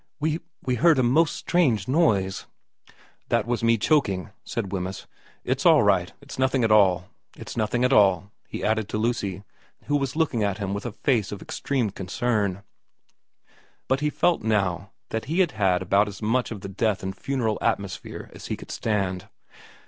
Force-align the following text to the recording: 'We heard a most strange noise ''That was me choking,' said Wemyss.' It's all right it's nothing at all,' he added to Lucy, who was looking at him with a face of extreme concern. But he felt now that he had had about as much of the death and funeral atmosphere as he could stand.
'We 0.65 0.75
heard 0.77 0.97
a 0.97 1.03
most 1.03 1.35
strange 1.35 1.87
noise 1.87 2.47
''That 3.29 3.45
was 3.45 3.63
me 3.63 3.77
choking,' 3.77 4.31
said 4.43 4.71
Wemyss.' 4.71 5.05
It's 5.53 5.63
all 5.63 5.83
right 5.83 6.11
it's 6.21 6.39
nothing 6.39 6.63
at 6.63 6.71
all,' 6.71 7.11
he 8.47 8.63
added 8.63 8.89
to 8.89 8.97
Lucy, 8.97 9.43
who 9.83 9.95
was 9.95 10.15
looking 10.15 10.43
at 10.43 10.57
him 10.57 10.73
with 10.73 10.87
a 10.87 10.91
face 10.91 11.31
of 11.31 11.43
extreme 11.43 11.91
concern. 11.91 12.63
But 13.87 13.99
he 13.99 14.09
felt 14.09 14.41
now 14.41 14.89
that 15.09 15.25
he 15.25 15.41
had 15.41 15.51
had 15.51 15.83
about 15.83 16.07
as 16.07 16.19
much 16.19 16.49
of 16.49 16.61
the 16.61 16.67
death 16.67 17.03
and 17.03 17.15
funeral 17.15 17.59
atmosphere 17.61 18.31
as 18.33 18.47
he 18.47 18.57
could 18.57 18.71
stand. 18.71 19.27